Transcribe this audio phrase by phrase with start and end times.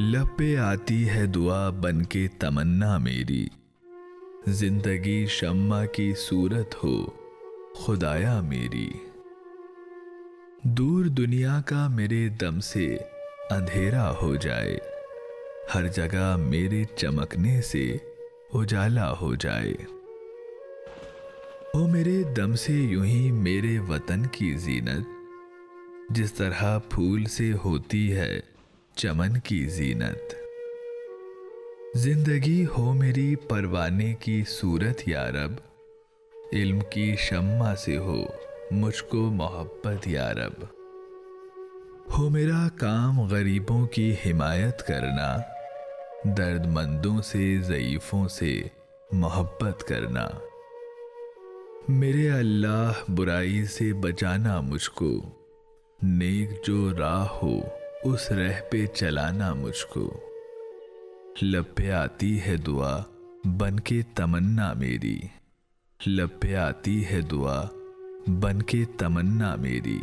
[0.00, 3.46] لب پہ آتی ہے دعا بن کے تمنا میری۔
[4.46, 7.06] زندگی شمع کی صورت ہو،
[7.74, 8.90] خدایا میری۔
[10.62, 12.96] دور دنیا کا میرے دم سے
[13.50, 14.78] اندھیرا ہو جائے۔
[15.74, 17.96] ہر جگہ میرے چمکنے سے
[18.54, 19.74] اجالا ہو جائے۔
[21.74, 25.08] او میرے دم سے یوں ہی میرے وطن کی زینت،
[26.10, 28.49] جس طرح پھول سے ہوتی ہے
[29.00, 30.34] چمن کی زینت۔
[31.94, 35.52] زندگی ہو میری پروانے کی صورت یا رب،
[36.52, 38.24] علم کی شمع سے ہو
[38.70, 40.64] مجھ کو محبت یا رب۔
[42.18, 45.36] ہو میرا کام غریبوں کی حمایت کرنا
[46.24, 48.62] درد مندوں سے، ضعیفوں سے
[49.12, 50.28] محبت کرنا۔
[51.88, 55.22] میرے اللہ برائی سے بچانا مجھ کو،
[56.02, 57.60] نیک جو راہ ہو
[58.04, 60.20] اس رہ پہ چلانا مجھ کو۔
[61.42, 62.98] لب پہ آتی ہے دعا،
[63.44, 65.20] بن کے تمنا میری۔
[66.06, 67.62] لب پہ آتی ہے دعا،
[68.26, 69.98] بن کے تمنا میری۔